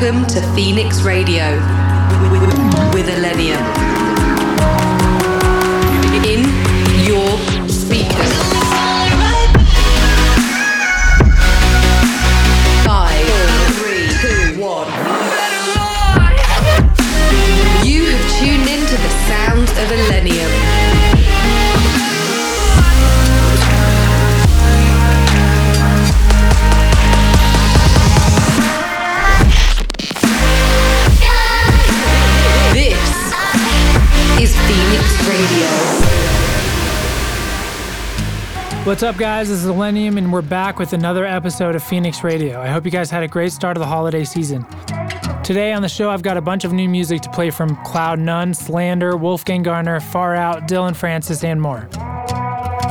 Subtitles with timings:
[0.00, 1.56] Welcome to Phoenix Radio
[2.94, 4.07] with Illenium.
[38.88, 39.50] What's up, guys?
[39.50, 42.58] This is Illenium, and we're back with another episode of Phoenix Radio.
[42.58, 44.64] I hope you guys had a great start of the holiday season.
[45.44, 48.18] Today on the show, I've got a bunch of new music to play from Cloud
[48.18, 51.86] Nun, Slander, Wolfgang Gartner, Far Out, Dillon Francis, and more.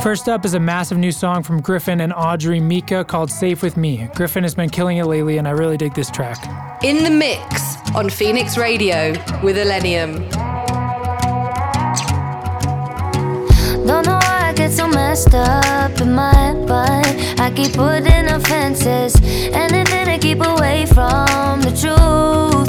[0.00, 3.76] First up is a massive new song from Gryffin and Audrey Mika called Safe With
[3.76, 4.08] Me.
[4.14, 6.38] Gryffin has been killing it lately, and I really dig this track.
[6.84, 10.47] In the mix on Phoenix Radio with Illenium.
[14.76, 19.14] so messed up in my mind, I keep putting up fences.
[19.52, 22.68] Anything to keep away from the truth.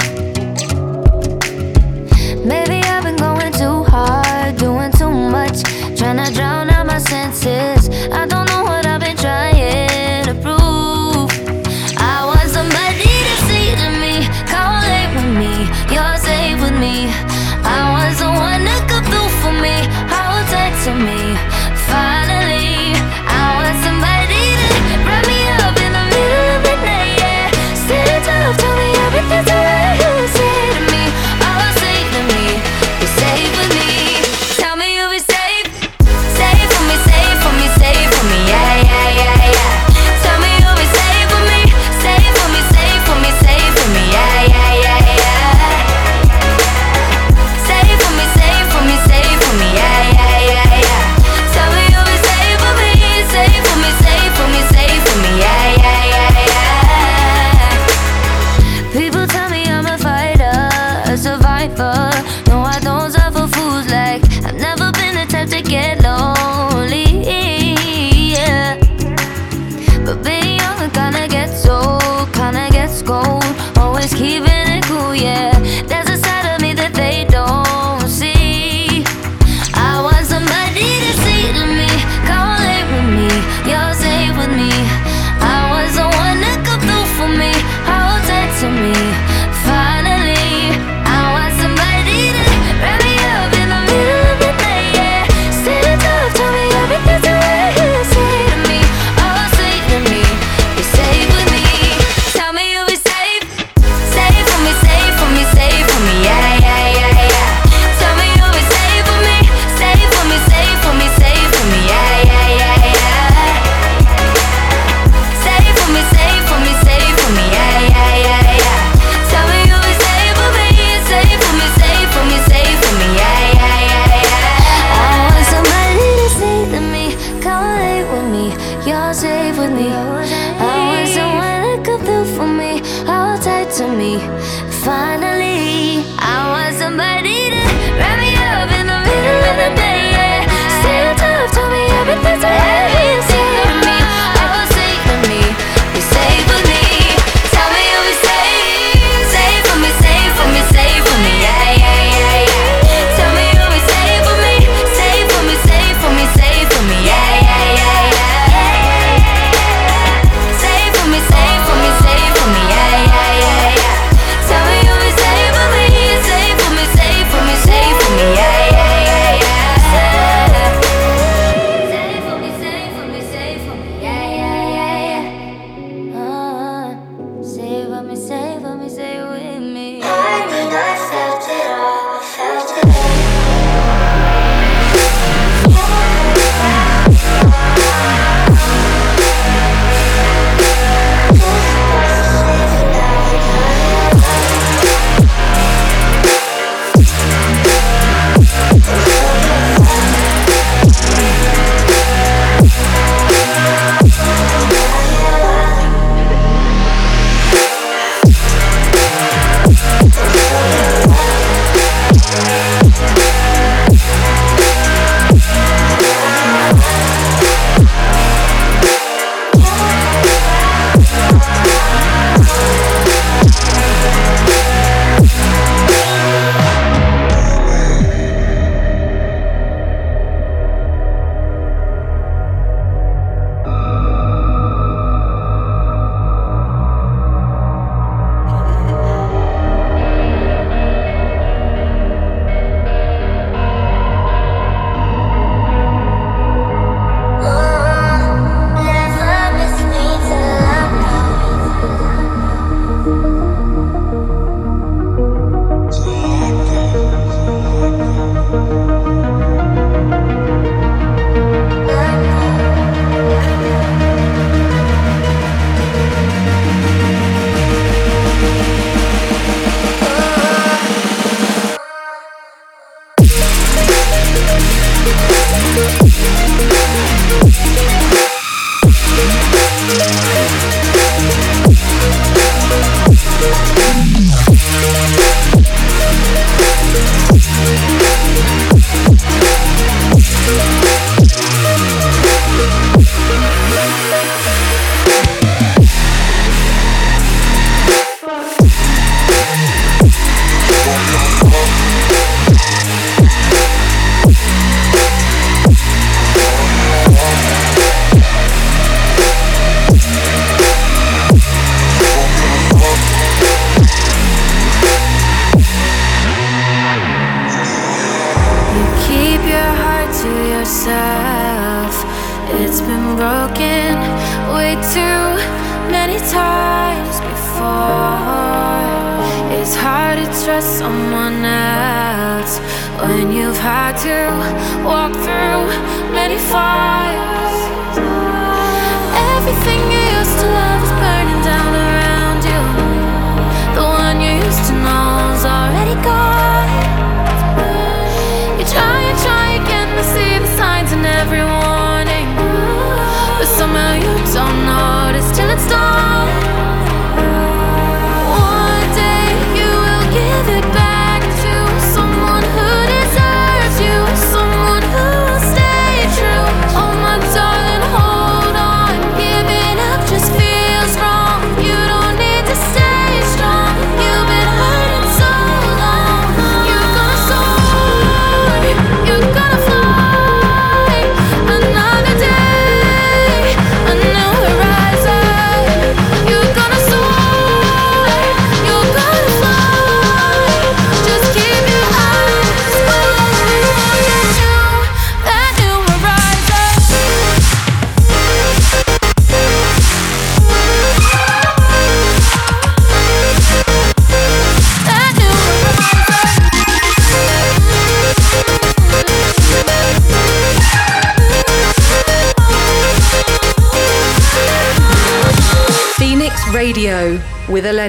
[2.44, 5.62] Maybe I've been going too hard, doing too much,
[5.98, 7.90] trying to drown out my senses.
[8.10, 11.30] I don't know what I've been trying to prove.
[11.98, 15.54] I want somebody to see to me, call correlate with me,
[15.94, 17.12] you're safe with me.
[17.62, 19.76] I want someone to come through for me,
[20.08, 21.19] hold tight to me.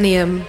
[0.01, 0.40] With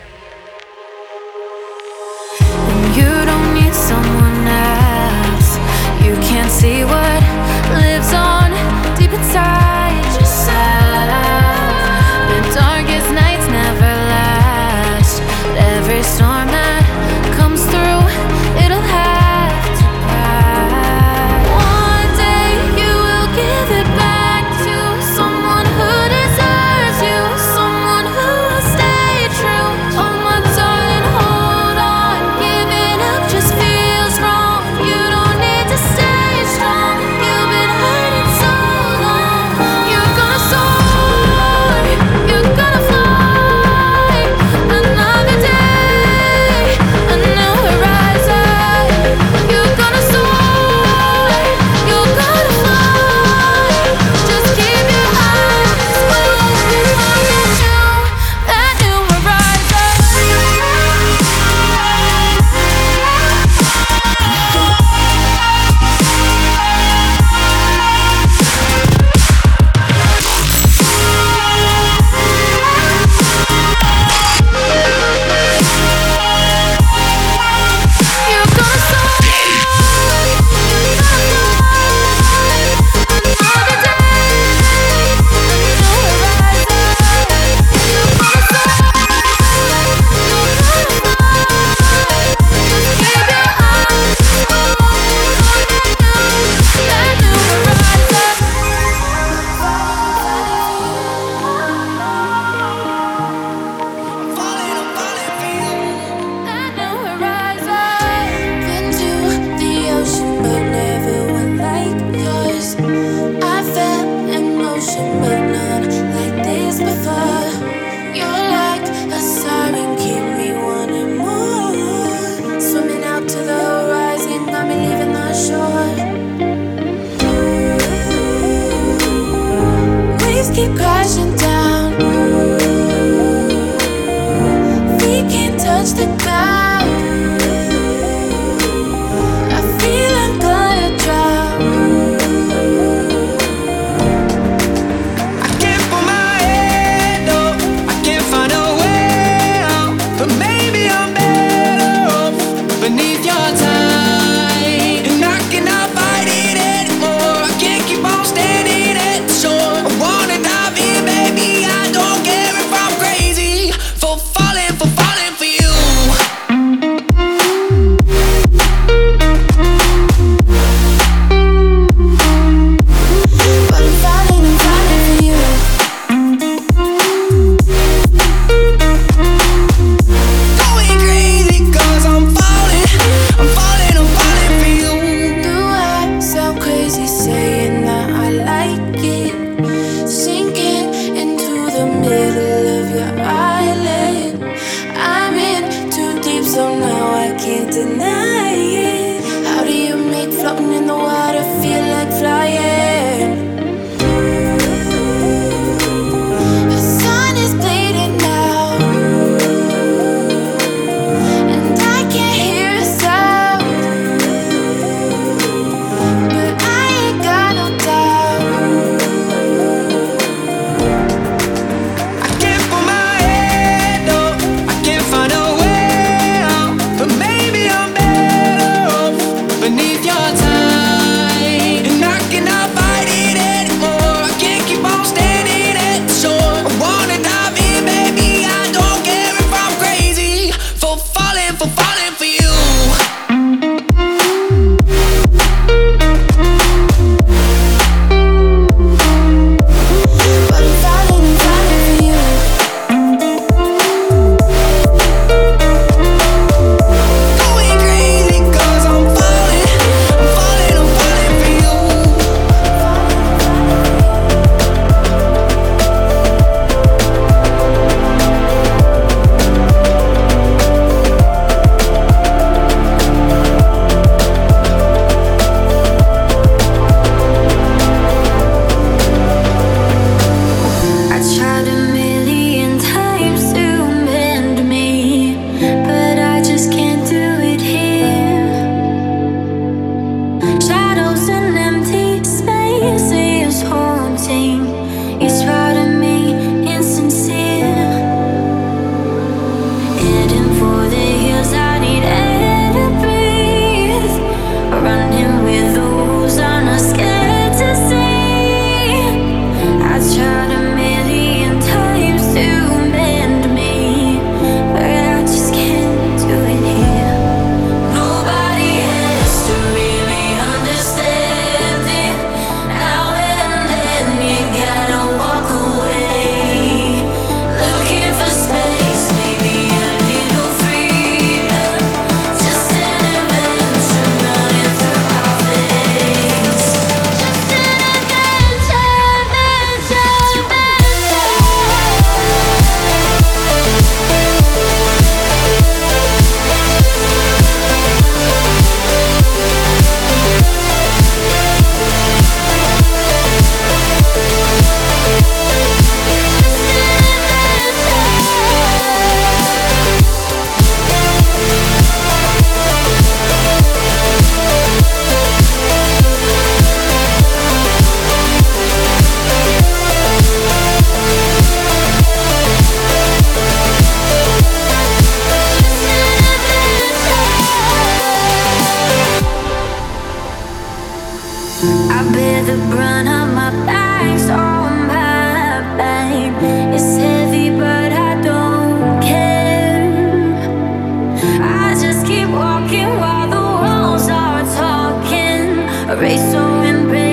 [396.90, 397.11] rain.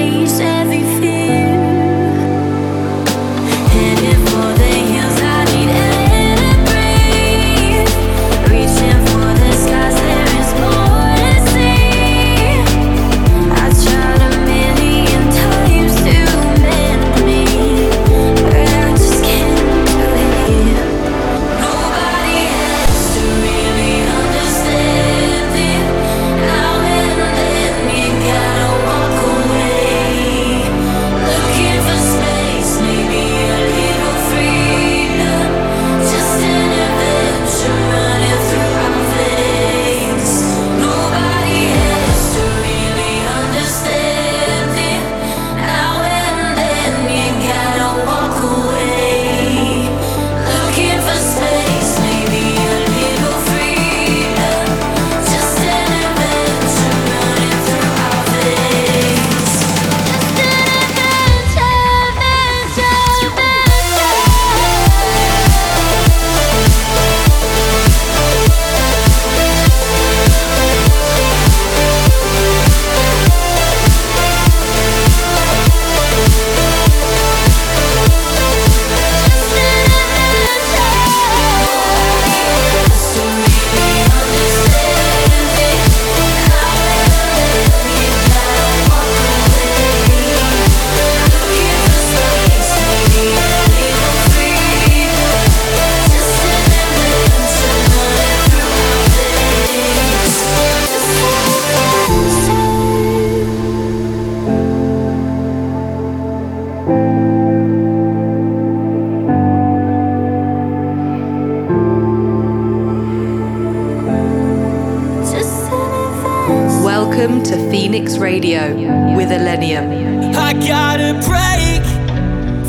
[117.09, 118.71] Welcome to Phoenix Radio
[119.17, 120.35] with Illenium.
[120.35, 121.83] I gotta break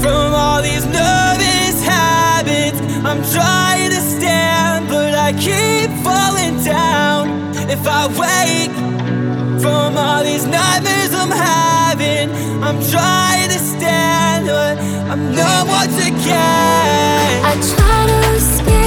[0.01, 2.81] from all these nervous habits.
[3.05, 7.55] I'm trying to stand, but I keep falling down.
[7.69, 8.75] If I wake
[9.61, 12.31] from all these nightmares I'm having,
[12.65, 14.79] I'm trying to stand, but
[15.11, 17.45] I'm not once again.
[17.45, 18.80] I try to escape.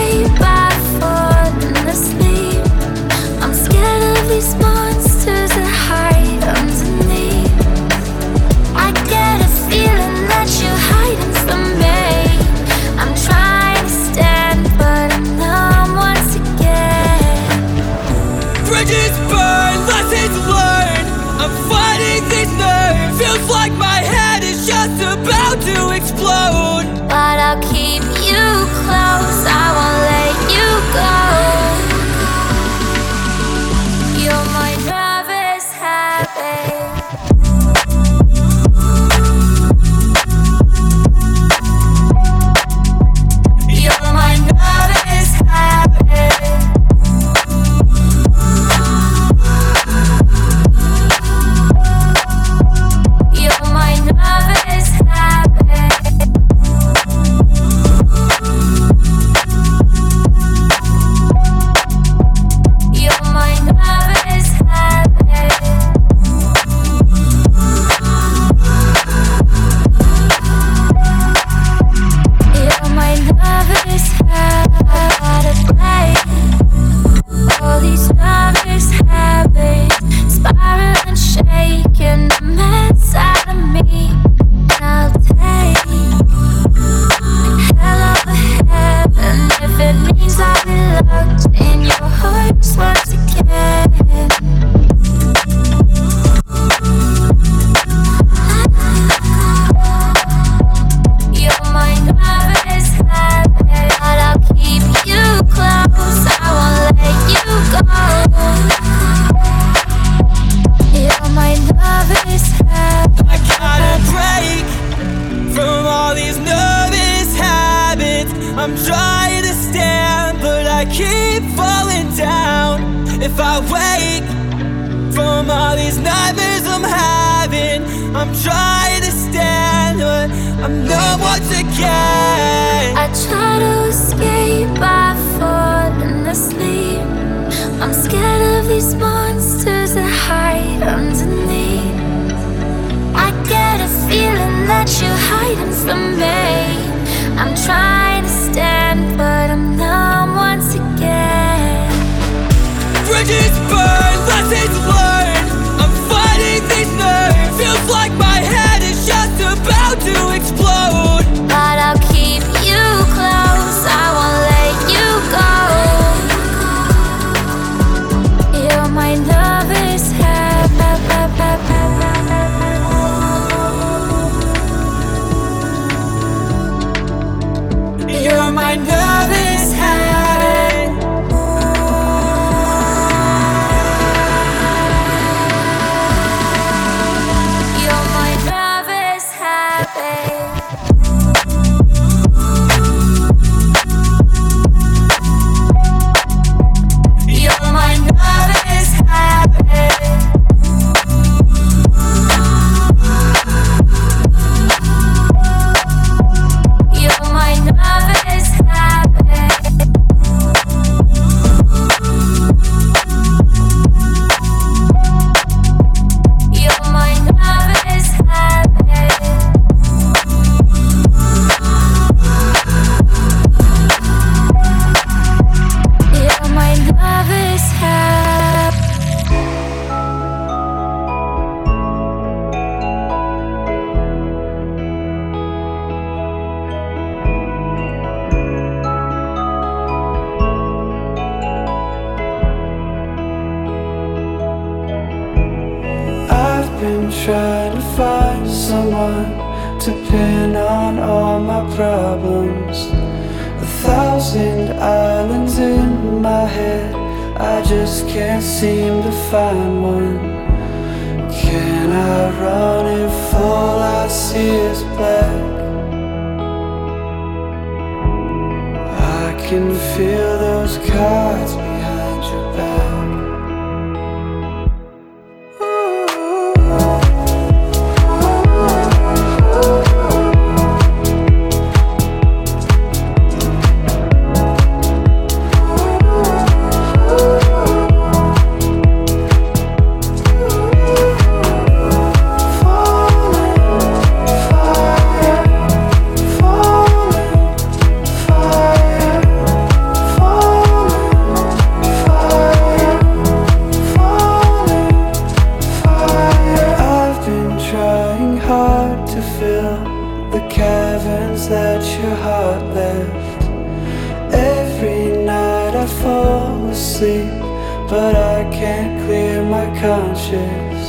[317.94, 320.84] But I can't clear my conscience.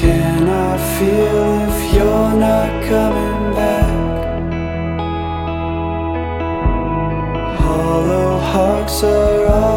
[0.00, 3.96] Can I feel if you're not coming back?
[7.58, 9.75] Hollow hearts are all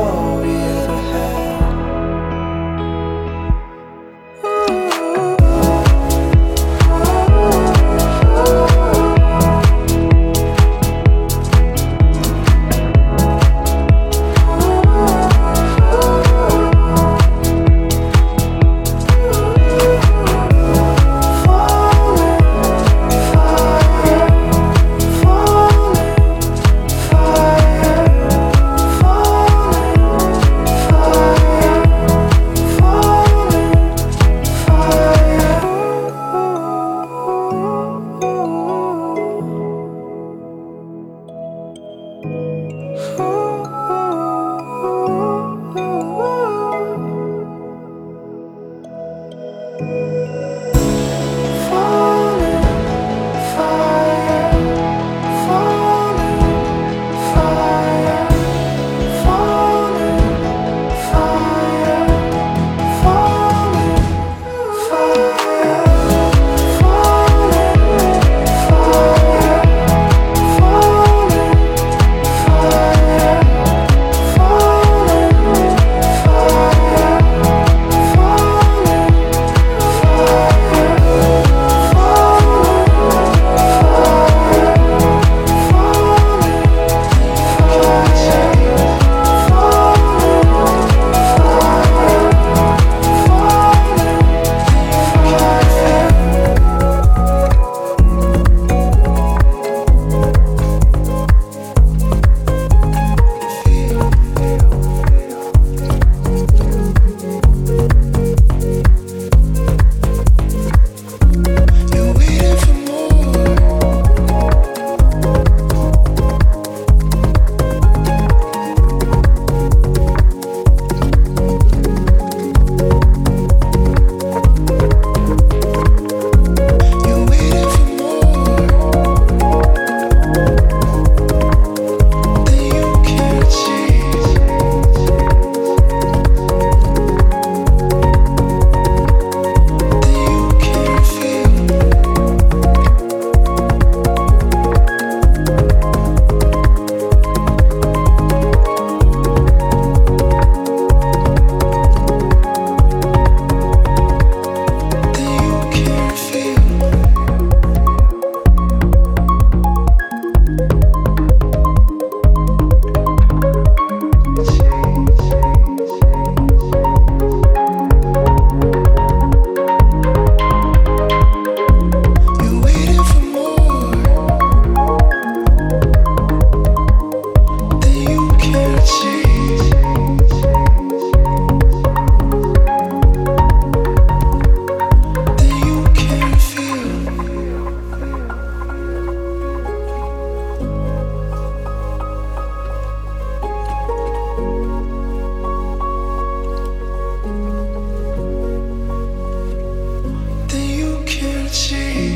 [201.52, 202.09] 记忆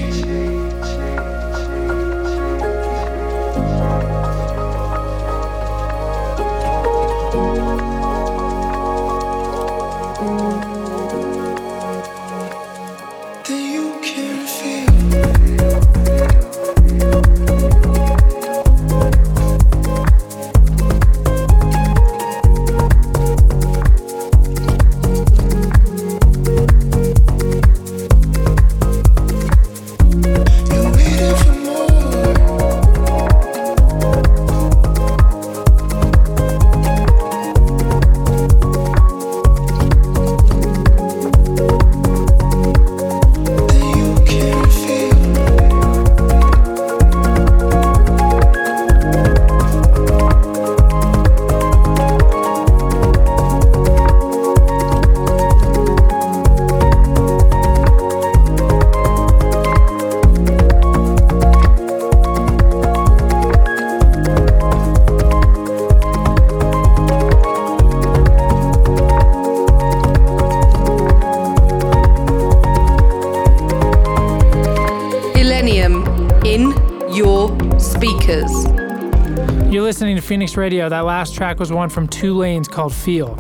[80.34, 80.90] Phoenix Radio.
[80.90, 83.36] That last track was one from Two Lanes called Feel.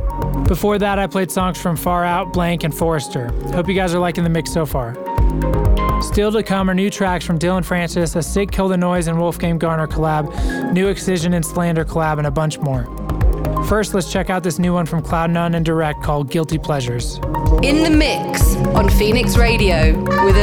[0.48, 3.30] Before that, I played songs from Far Out, Blanke, and Forrester.
[3.52, 4.94] Hope you guys are liking the mix so far.
[6.04, 9.20] Still to come are new tracks from Dillon Francis, a Sick Kill the Noise and
[9.20, 12.84] Wolfgang Gartner collab, new Excision and Slander collab, and a bunch more.
[13.66, 17.16] First, let's check out this new one from Cloud None and Direct called Guilty Pleasures.
[17.64, 20.36] In the mix on Phoenix Radio with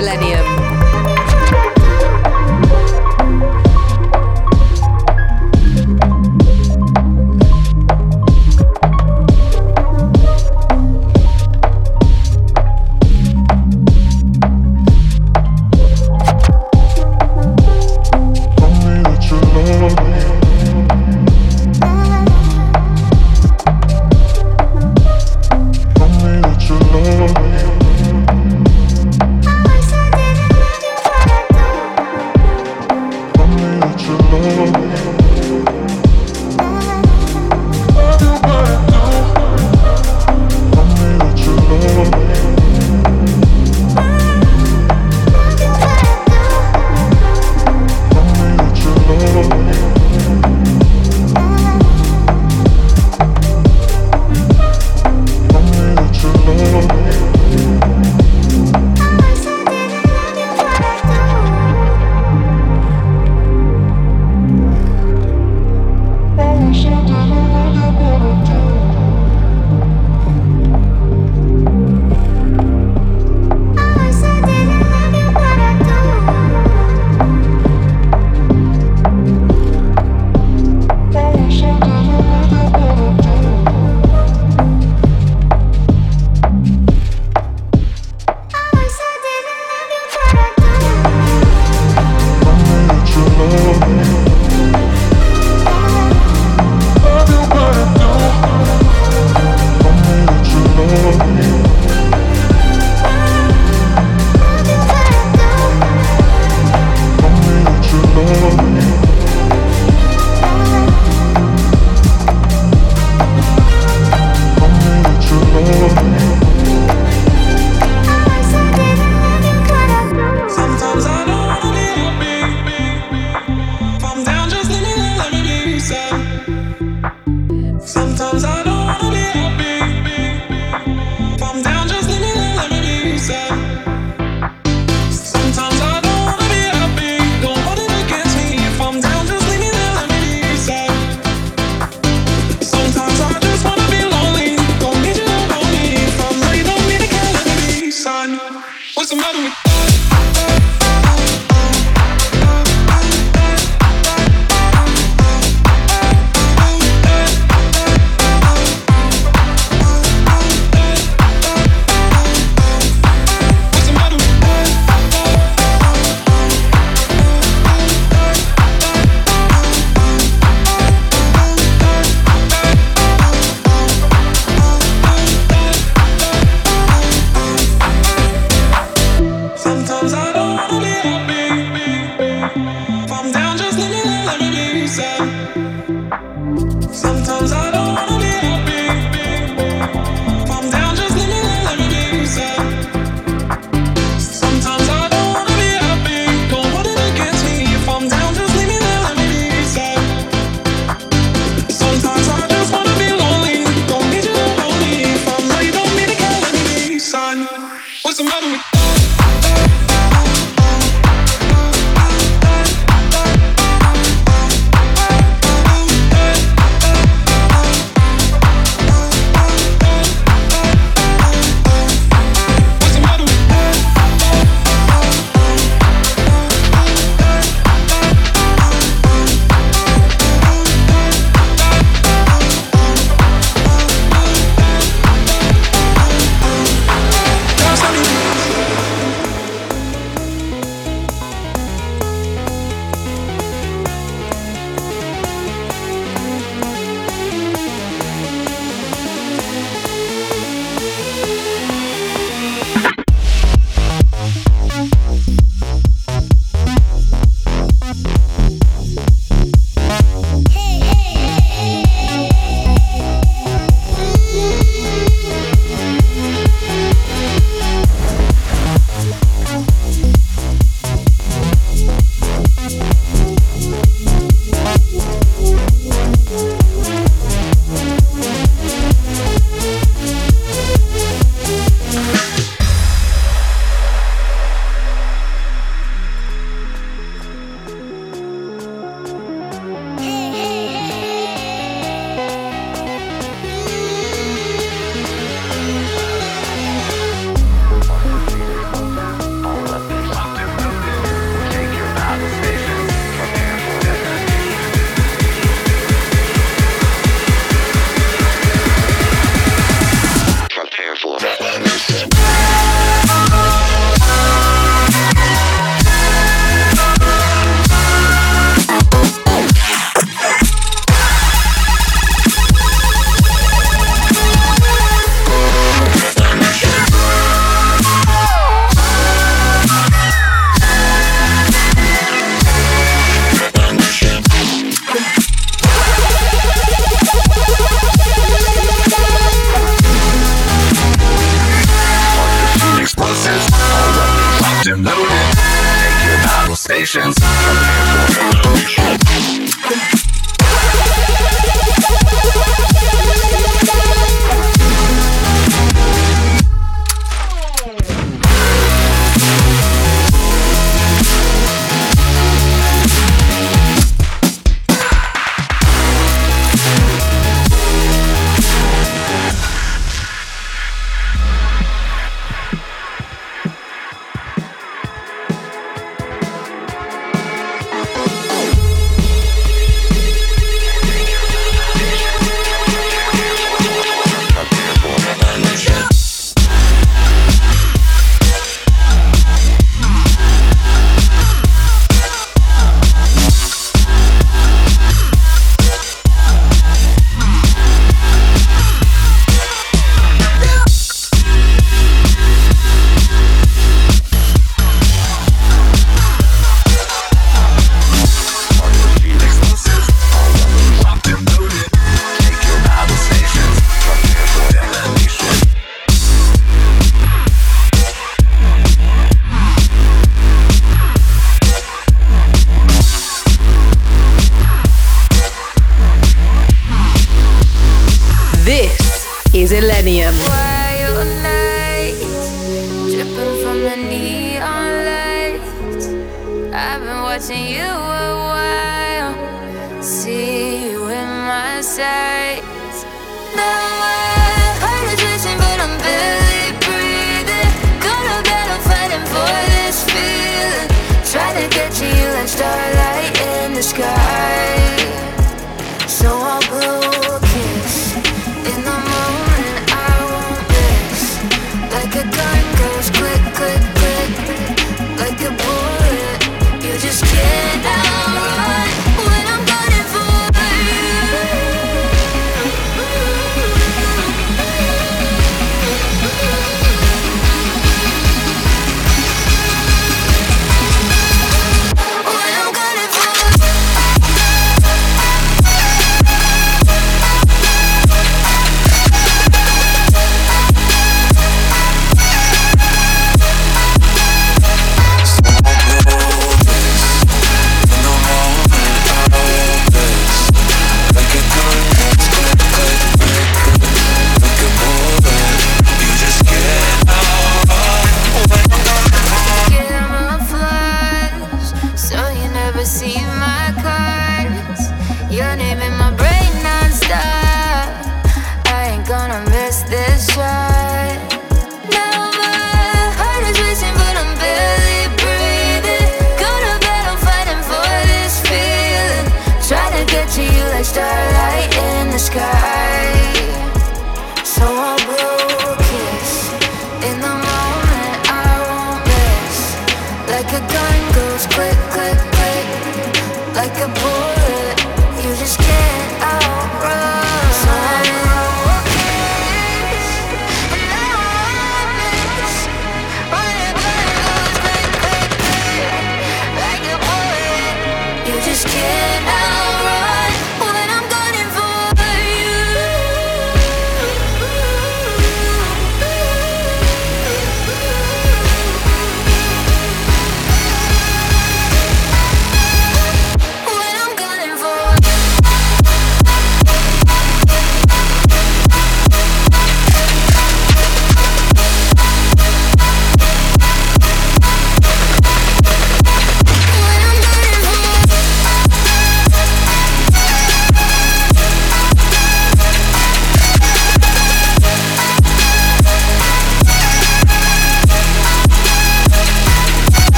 [344.72, 345.08] and loaded.
[345.08, 347.16] Take your battle stations.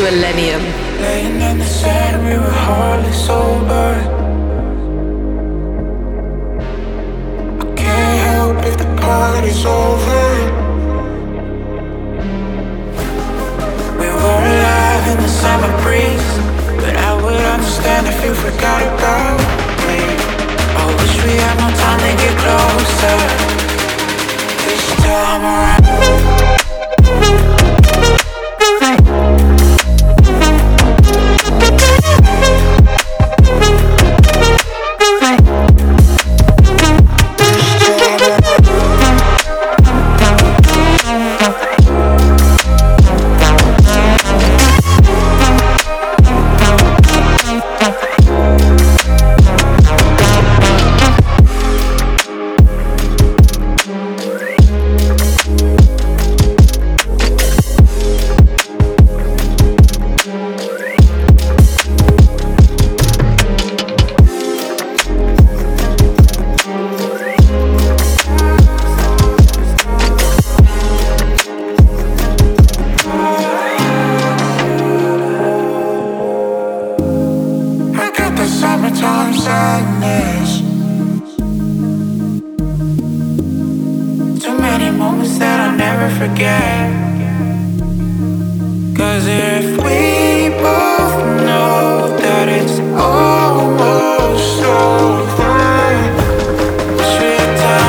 [0.00, 0.89] To Millennium.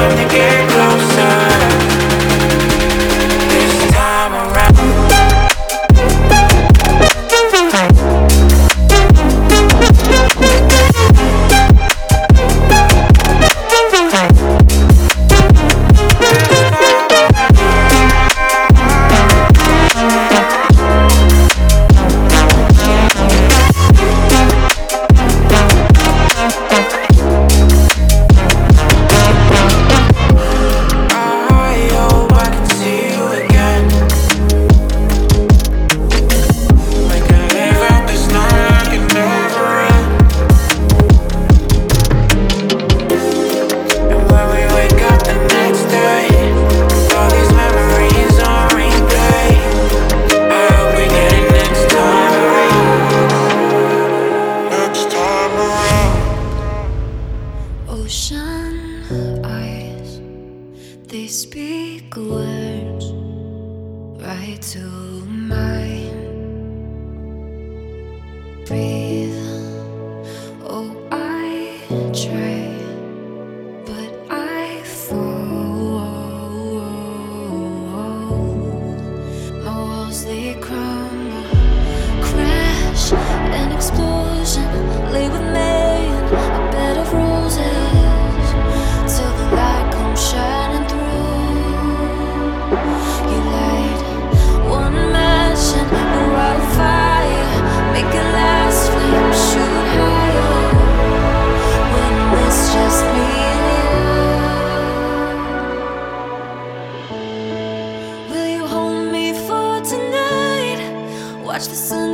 [0.02, 0.71] Time to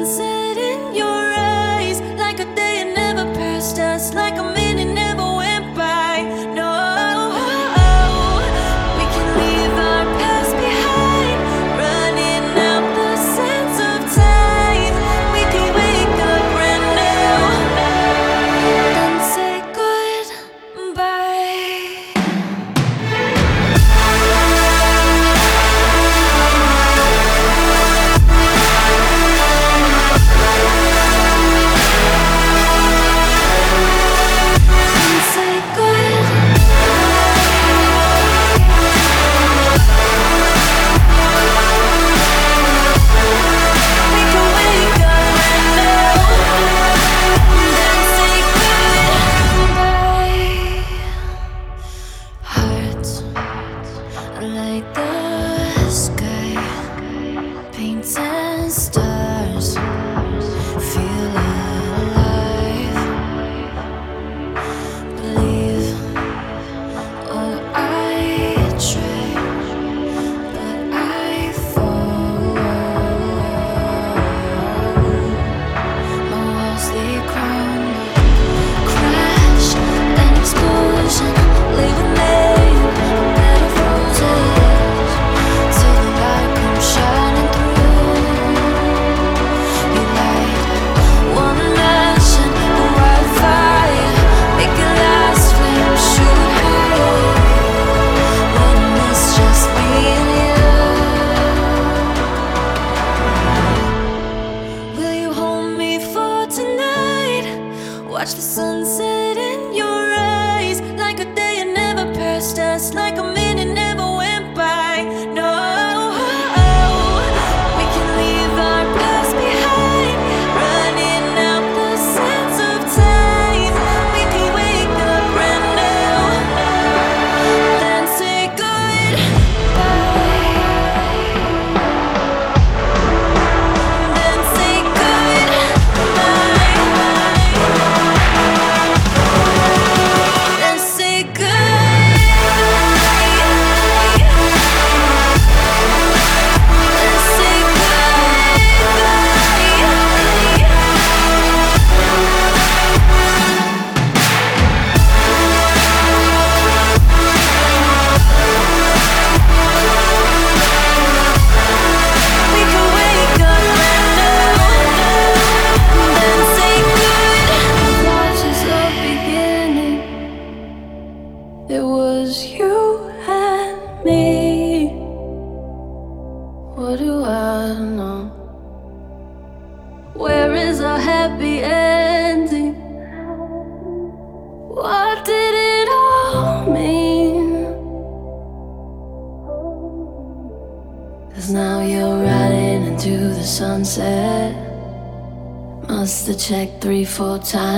[0.07, 1.26] sit in your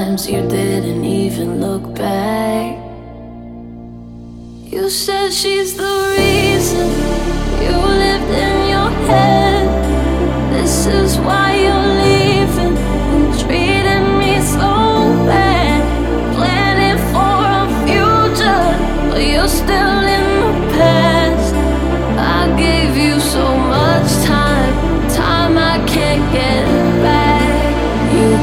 [0.09, 0.78] times you did.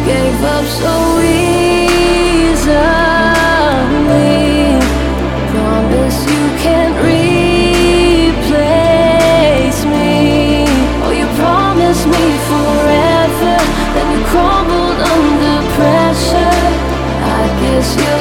[0.06, 1.66] gave up so easily.
[5.50, 8.40] Promise you can't replace
[9.84, 10.64] me.
[11.02, 13.56] Oh, you promised me forever,
[13.94, 16.62] then you crumbled under pressure.
[17.38, 18.15] I guess you.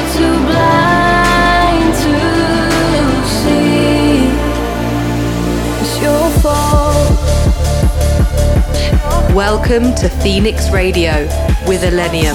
[9.36, 11.26] Welcome to Phoenix Radio
[11.66, 12.34] with Illenium.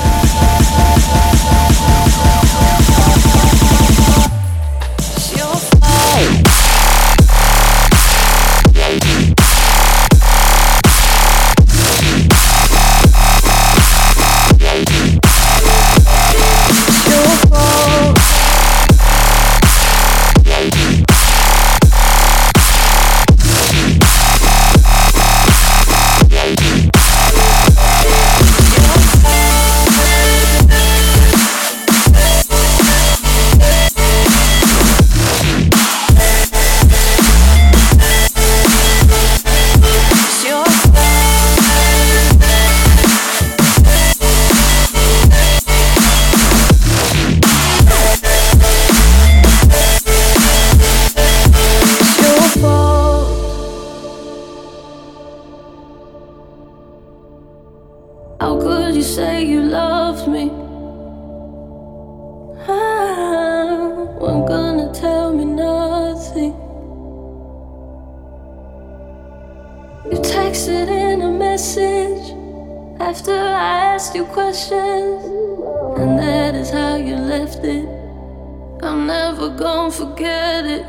[80.02, 80.86] forget it.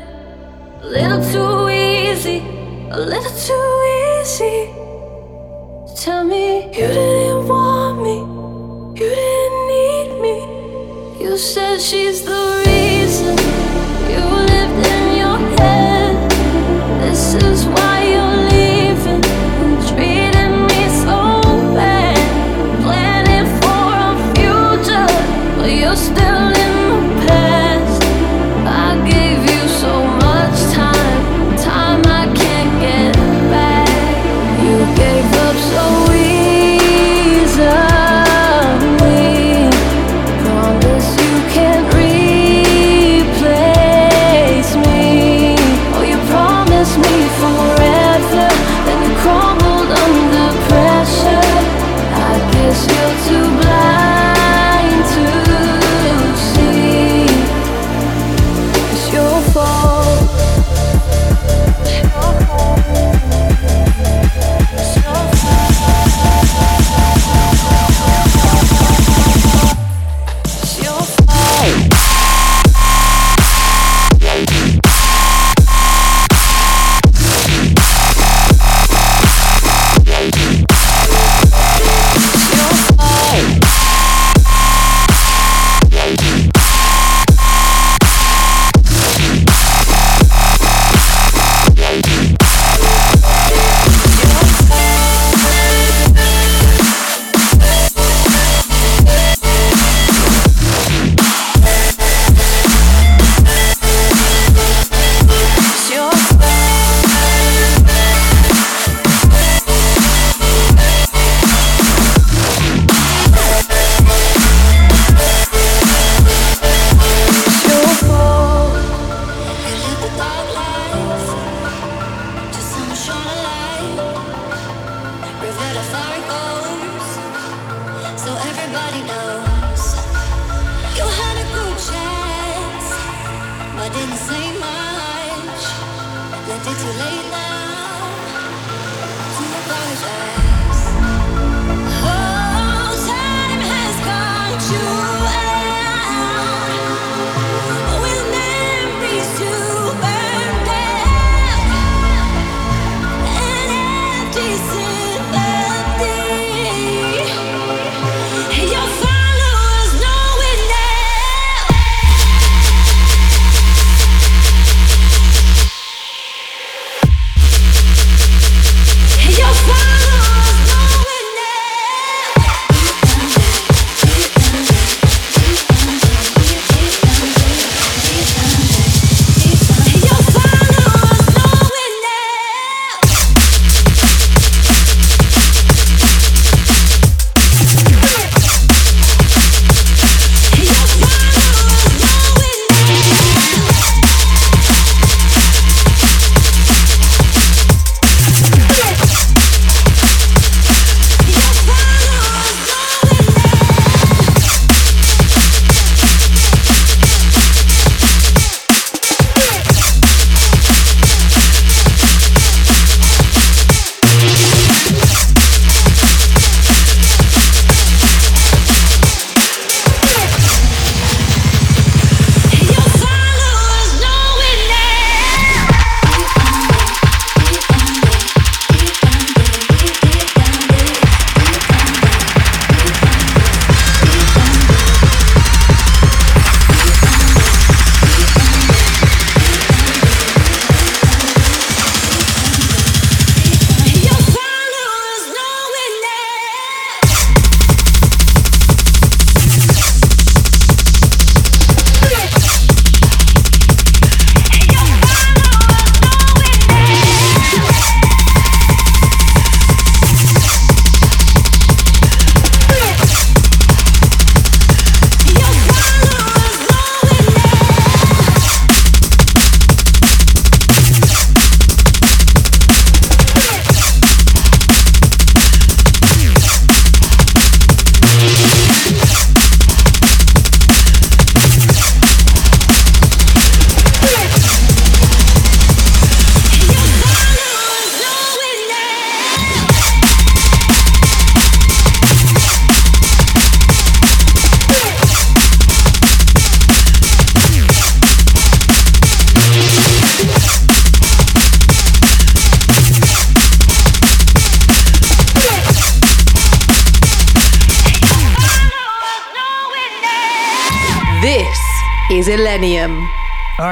[0.81, 2.39] A little too easy,
[2.89, 3.69] a little too
[4.21, 4.73] easy.
[6.03, 8.17] Tell me you didn't want me,
[8.99, 10.37] you didn't need me.
[11.23, 13.62] You said she's the reason.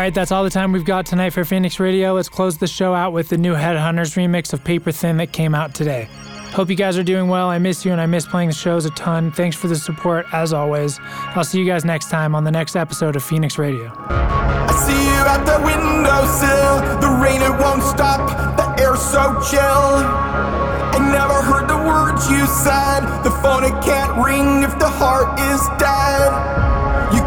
[0.02, 2.14] Right, that's all the time we've got tonight for Phoenix Radio.
[2.14, 5.54] Let's close the show out with the new Headhunters remix of Paper Thin that came
[5.54, 6.08] out today.
[6.54, 7.50] Hope you guys are doing well.
[7.50, 9.32] I miss you and I miss playing the shows a ton.
[9.32, 11.00] Thanks for the support as always.
[11.36, 13.94] I'll see you guys next time on the next episode of Phoenix Radio.
[14.10, 17.00] I see you at the windowsill.
[17.00, 18.28] The rain, it won't stop.
[18.58, 19.22] The air's so
[19.52, 19.62] chill.
[19.62, 23.02] I never heard the words you said.
[23.24, 26.71] The phone, it can't ring if the heart is dead.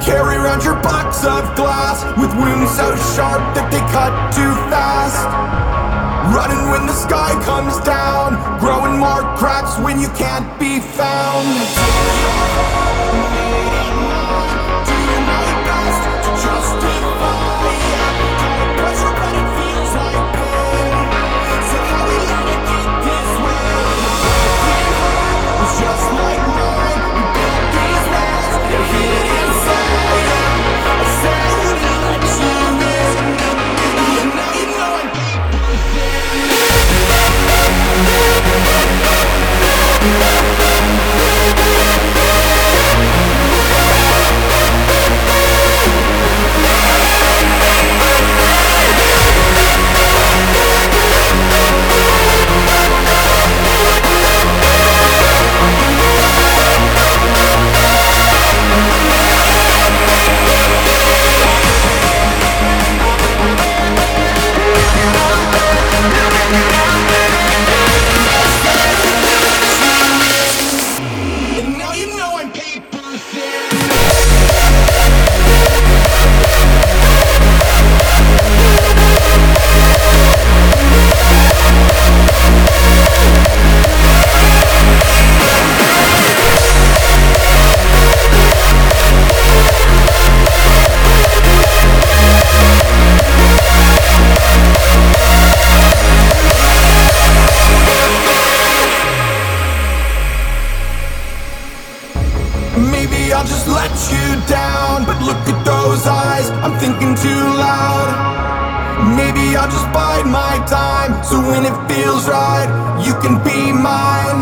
[0.04, 5.24] Carry around your box of glass with wounds so sharp that they cut too fast.
[6.36, 12.83] Running when the sky comes down, growing more cracks when you can't be found.
[107.04, 108.08] I'm too loud.
[109.14, 112.64] Maybe I'll just bide my time, so when it feels right,
[113.04, 114.40] you can be mine.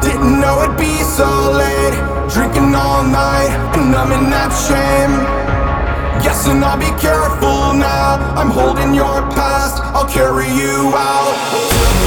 [0.00, 1.98] Didn't know it'd be so late,
[2.30, 5.18] drinking all night, and I'm in that shame.
[6.22, 8.14] Guessing I'll be careful now.
[8.38, 12.05] I'm holding your past, I'll carry you out.